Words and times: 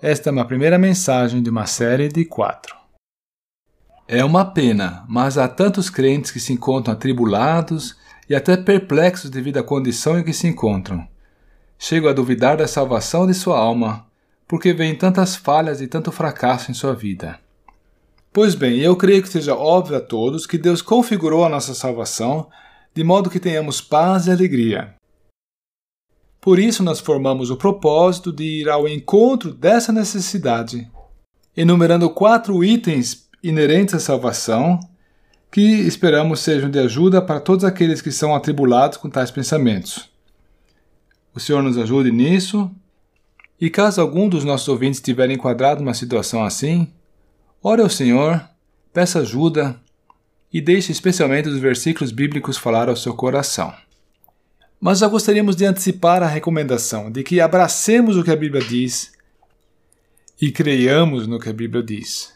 Esta 0.00 0.28
é 0.28 0.32
uma 0.32 0.44
primeira 0.44 0.78
mensagem 0.78 1.42
de 1.42 1.48
uma 1.48 1.64
série 1.64 2.08
de 2.08 2.22
quatro. 2.26 2.76
É 4.06 4.22
uma 4.22 4.44
pena, 4.44 5.06
mas 5.08 5.38
há 5.38 5.48
tantos 5.48 5.88
crentes 5.88 6.30
que 6.30 6.38
se 6.38 6.52
encontram 6.52 6.92
atribulados 6.92 7.96
e 8.28 8.34
até 8.34 8.58
perplexos 8.58 9.30
devido 9.30 9.56
à 9.56 9.62
condição 9.62 10.18
em 10.18 10.22
que 10.22 10.34
se 10.34 10.46
encontram. 10.46 11.08
Chego 11.78 12.10
a 12.10 12.12
duvidar 12.12 12.58
da 12.58 12.68
salvação 12.68 13.26
de 13.26 13.32
sua 13.32 13.58
alma, 13.58 14.06
porque 14.46 14.74
veem 14.74 14.94
tantas 14.94 15.34
falhas 15.34 15.80
e 15.80 15.86
tanto 15.86 16.12
fracasso 16.12 16.70
em 16.70 16.74
sua 16.74 16.94
vida. 16.94 17.40
Pois 18.30 18.54
bem, 18.54 18.78
eu 18.80 18.96
creio 18.96 19.22
que 19.22 19.30
seja 19.30 19.54
óbvio 19.54 19.96
a 19.96 20.00
todos 20.00 20.46
que 20.46 20.58
Deus 20.58 20.82
configurou 20.82 21.42
a 21.42 21.48
nossa 21.48 21.72
salvação 21.72 22.50
de 22.94 23.02
modo 23.02 23.30
que 23.30 23.40
tenhamos 23.40 23.80
paz 23.80 24.26
e 24.26 24.30
alegria. 24.30 24.94
Por 26.46 26.60
isso, 26.60 26.84
nós 26.84 27.00
formamos 27.00 27.50
o 27.50 27.56
propósito 27.56 28.32
de 28.32 28.44
ir 28.44 28.68
ao 28.68 28.86
encontro 28.86 29.52
dessa 29.52 29.92
necessidade, 29.92 30.88
enumerando 31.56 32.08
quatro 32.08 32.62
itens 32.62 33.28
inerentes 33.42 33.96
à 33.96 33.98
salvação 33.98 34.78
que 35.50 35.60
esperamos 35.60 36.38
sejam 36.38 36.70
de 36.70 36.78
ajuda 36.78 37.20
para 37.20 37.40
todos 37.40 37.64
aqueles 37.64 38.00
que 38.00 38.12
são 38.12 38.32
atribulados 38.32 38.96
com 38.96 39.10
tais 39.10 39.32
pensamentos. 39.32 40.08
O 41.34 41.40
Senhor 41.40 41.64
nos 41.64 41.76
ajude 41.76 42.12
nisso. 42.12 42.70
E 43.60 43.68
caso 43.68 44.00
algum 44.00 44.28
dos 44.28 44.44
nossos 44.44 44.68
ouvintes 44.68 45.00
estiver 45.00 45.28
enquadrado 45.32 45.82
numa 45.82 45.94
situação 45.94 46.44
assim, 46.44 46.92
ore 47.60 47.82
ao 47.82 47.90
Senhor, 47.90 48.40
peça 48.92 49.18
ajuda 49.18 49.74
e 50.52 50.60
deixe 50.60 50.92
especialmente 50.92 51.48
os 51.48 51.58
versículos 51.58 52.12
bíblicos 52.12 52.56
falar 52.56 52.88
ao 52.88 52.94
seu 52.94 53.14
coração. 53.14 53.74
Mas 54.80 54.98
já 54.98 55.08
gostaríamos 55.08 55.56
de 55.56 55.64
antecipar 55.64 56.22
a 56.22 56.26
recomendação 56.26 57.10
de 57.10 57.22
que 57.22 57.40
abracemos 57.40 58.16
o 58.16 58.22
que 58.22 58.30
a 58.30 58.36
Bíblia 58.36 58.62
diz 58.62 59.12
e 60.40 60.52
creiamos 60.52 61.26
no 61.26 61.38
que 61.38 61.48
a 61.48 61.52
Bíblia 61.52 61.82
diz. 61.82 62.34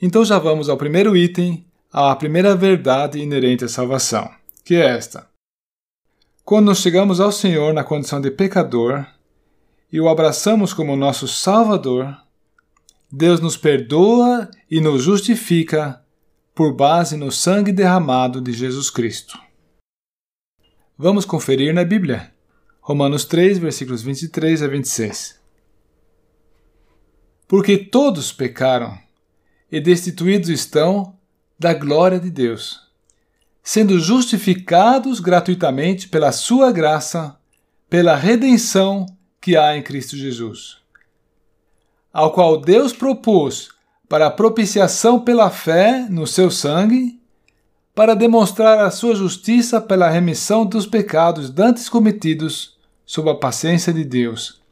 Então 0.00 0.24
já 0.24 0.38
vamos 0.38 0.68
ao 0.68 0.76
primeiro 0.76 1.16
item, 1.16 1.66
à 1.92 2.14
primeira 2.16 2.54
verdade 2.54 3.18
inerente 3.18 3.64
à 3.64 3.68
salvação, 3.68 4.30
que 4.64 4.76
é 4.76 4.86
esta. 4.86 5.28
Quando 6.44 6.74
chegamos 6.74 7.20
ao 7.20 7.30
Senhor 7.30 7.74
na 7.74 7.84
condição 7.84 8.20
de 8.20 8.30
pecador 8.30 9.04
e 9.92 10.00
o 10.00 10.08
abraçamos 10.08 10.72
como 10.72 10.96
nosso 10.96 11.28
Salvador, 11.28 12.16
Deus 13.10 13.40
nos 13.40 13.56
perdoa 13.56 14.50
e 14.70 14.80
nos 14.80 15.02
justifica 15.02 16.02
por 16.54 16.74
base 16.74 17.16
no 17.16 17.30
sangue 17.30 17.72
derramado 17.72 18.40
de 18.40 18.52
Jesus 18.52 18.90
Cristo. 18.90 19.38
Vamos 21.00 21.24
conferir 21.24 21.72
na 21.72 21.84
Bíblia. 21.84 22.32
Romanos 22.80 23.24
3, 23.24 23.58
versículos 23.58 24.02
23 24.02 24.64
a 24.64 24.66
26. 24.66 25.38
Porque 27.46 27.78
todos 27.78 28.32
pecaram 28.32 28.98
e 29.70 29.80
destituídos 29.80 30.48
estão 30.48 31.16
da 31.56 31.72
glória 31.72 32.18
de 32.18 32.30
Deus, 32.30 32.80
sendo 33.62 34.00
justificados 34.00 35.20
gratuitamente 35.20 36.08
pela 36.08 36.32
sua 36.32 36.72
graça, 36.72 37.38
pela 37.88 38.16
redenção 38.16 39.06
que 39.40 39.56
há 39.56 39.76
em 39.76 39.82
Cristo 39.84 40.16
Jesus, 40.16 40.78
ao 42.12 42.32
qual 42.32 42.60
Deus 42.60 42.92
propôs 42.92 43.68
para 44.08 44.32
propiciação 44.32 45.20
pela 45.20 45.48
fé 45.48 46.08
no 46.10 46.26
seu 46.26 46.50
sangue, 46.50 47.17
para 47.98 48.14
demonstrar 48.14 48.78
a 48.78 48.92
sua 48.92 49.12
justiça 49.12 49.80
pela 49.80 50.08
remissão 50.08 50.64
dos 50.64 50.86
pecados 50.86 51.50
dantes 51.50 51.88
cometidos 51.88 52.78
sob 53.04 53.28
a 53.28 53.34
paciência 53.34 53.92
de 53.92 54.04
Deus, 54.04 54.62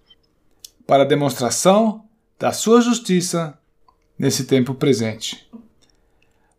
para 0.87 1.03
a 1.03 1.07
demonstração 1.07 2.05
da 2.39 2.53
sua 2.53 2.81
justiça 2.81 3.59
nesse 4.17 4.45
tempo 4.45 4.77
presente, 4.77 5.45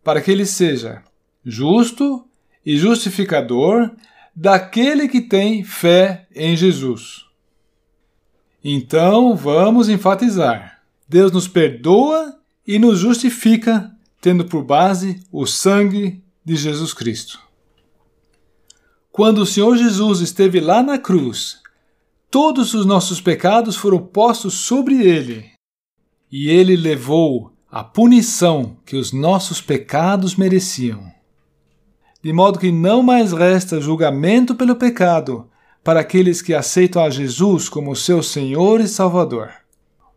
para 0.04 0.20
que 0.20 0.30
ele 0.30 0.44
seja 0.44 1.02
justo 1.42 2.26
e 2.66 2.76
justificador 2.76 3.90
daquele 4.36 5.08
que 5.08 5.22
tem 5.22 5.64
fé 5.64 6.26
em 6.36 6.54
Jesus. 6.54 7.24
Então 8.62 9.34
vamos 9.34 9.88
enfatizar: 9.88 10.82
Deus 11.08 11.32
nos 11.32 11.48
perdoa 11.48 12.38
e 12.66 12.78
nos 12.78 12.98
justifica, 12.98 13.90
tendo 14.20 14.44
por 14.44 14.62
base 14.62 15.22
o 15.32 15.46
sangue 15.46 16.22
de 16.48 16.56
Jesus 16.56 16.94
Cristo. 16.94 17.38
Quando 19.12 19.42
o 19.42 19.46
Senhor 19.46 19.76
Jesus 19.76 20.20
esteve 20.20 20.60
lá 20.60 20.82
na 20.82 20.96
cruz, 20.98 21.58
todos 22.30 22.72
os 22.72 22.86
nossos 22.86 23.20
pecados 23.20 23.76
foram 23.76 23.98
postos 23.98 24.54
sobre 24.54 25.02
ele 25.06 25.50
e 26.32 26.48
ele 26.48 26.74
levou 26.74 27.52
a 27.70 27.84
punição 27.84 28.78
que 28.86 28.96
os 28.96 29.12
nossos 29.12 29.60
pecados 29.60 30.36
mereciam. 30.36 31.12
De 32.22 32.32
modo 32.32 32.58
que 32.58 32.72
não 32.72 33.02
mais 33.02 33.32
resta 33.34 33.78
julgamento 33.78 34.54
pelo 34.54 34.74
pecado 34.74 35.50
para 35.84 36.00
aqueles 36.00 36.40
que 36.40 36.54
aceitam 36.54 37.04
a 37.04 37.10
Jesus 37.10 37.68
como 37.68 37.94
seu 37.94 38.22
Senhor 38.22 38.80
e 38.80 38.88
Salvador. 38.88 39.50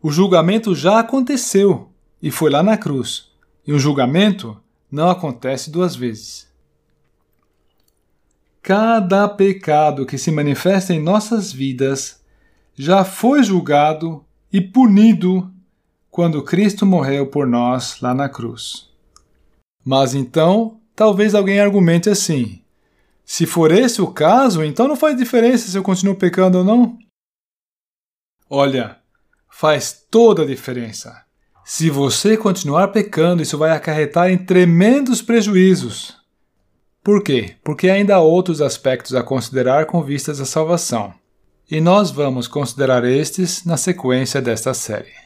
O 0.01 0.09
julgamento 0.09 0.73
já 0.73 0.99
aconteceu 0.99 1.89
e 2.23 2.31
foi 2.31 2.49
lá 2.49 2.63
na 2.63 2.77
cruz, 2.77 3.27
e 3.67 3.73
o 3.73 3.79
julgamento 3.79 4.57
não 4.91 5.09
acontece 5.09 5.71
duas 5.71 5.95
vezes. 5.95 6.51
Cada 8.61 9.27
pecado 9.27 10.05
que 10.05 10.17
se 10.17 10.29
manifesta 10.31 10.93
em 10.93 11.01
nossas 11.01 11.51
vidas 11.51 12.21
já 12.75 13.03
foi 13.03 13.43
julgado 13.43 14.23
e 14.51 14.59
punido 14.59 15.51
quando 16.09 16.43
Cristo 16.43 16.85
morreu 16.85 17.27
por 17.27 17.47
nós 17.47 18.01
lá 18.01 18.13
na 18.13 18.27
cruz. 18.27 18.89
Mas 19.83 20.13
então, 20.13 20.79
talvez 20.95 21.33
alguém 21.33 21.59
argumente 21.59 22.09
assim: 22.09 22.61
se 23.25 23.45
for 23.45 23.71
esse 23.71 24.01
o 24.01 24.11
caso, 24.11 24.63
então 24.63 24.87
não 24.87 24.95
faz 24.95 25.17
diferença 25.17 25.69
se 25.69 25.77
eu 25.77 25.81
continuo 25.81 26.15
pecando 26.15 26.59
ou 26.59 26.63
não? 26.63 26.99
Olha, 28.49 28.99
faz 29.49 30.05
toda 30.11 30.43
a 30.43 30.45
diferença. 30.45 31.25
Se 31.63 31.89
você 31.89 32.35
continuar 32.35 32.89
pecando, 32.89 33.41
isso 33.41 33.57
vai 33.57 33.71
acarretar 33.71 34.29
em 34.29 34.37
tremendos 34.37 35.21
prejuízos. 35.21 36.17
Por 37.03 37.23
quê? 37.23 37.55
Porque 37.63 37.89
ainda 37.89 38.15
há 38.15 38.19
outros 38.19 38.61
aspectos 38.61 39.15
a 39.15 39.23
considerar 39.23 39.85
com 39.85 40.03
vistas 40.03 40.39
à 40.39 40.45
salvação. 40.45 41.13
E 41.69 41.79
nós 41.79 42.11
vamos 42.11 42.47
considerar 42.47 43.05
estes 43.05 43.63
na 43.63 43.77
sequência 43.77 44.41
desta 44.41 44.73
série. 44.73 45.20